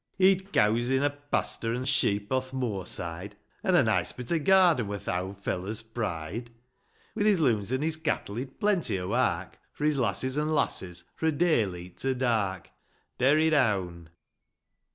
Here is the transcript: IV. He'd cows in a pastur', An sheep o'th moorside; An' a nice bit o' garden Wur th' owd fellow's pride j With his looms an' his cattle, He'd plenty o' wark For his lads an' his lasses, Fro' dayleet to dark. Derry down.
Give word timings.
IV. 0.13 0.17
He'd 0.27 0.51
cows 0.51 0.89
in 0.89 1.03
a 1.03 1.11
pastur', 1.11 1.75
An 1.75 1.85
sheep 1.85 2.31
o'th 2.31 2.53
moorside; 2.53 3.35
An' 3.63 3.75
a 3.75 3.83
nice 3.83 4.11
bit 4.11 4.31
o' 4.31 4.39
garden 4.39 4.87
Wur 4.87 4.97
th' 4.97 5.09
owd 5.09 5.37
fellow's 5.37 5.83
pride 5.83 6.47
j 6.47 6.51
With 7.13 7.27
his 7.27 7.39
looms 7.39 7.71
an' 7.71 7.83
his 7.83 7.97
cattle, 7.97 8.33
He'd 8.37 8.59
plenty 8.59 8.97
o' 8.99 9.09
wark 9.09 9.59
For 9.73 9.85
his 9.85 9.99
lads 9.99 10.23
an' 10.23 10.47
his 10.47 10.55
lasses, 10.55 11.03
Fro' 11.15 11.29
dayleet 11.29 11.97
to 11.97 12.15
dark. 12.15 12.71
Derry 13.19 13.51
down. 13.51 14.09